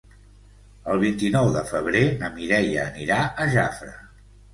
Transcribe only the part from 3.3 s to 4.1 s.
a Jafre.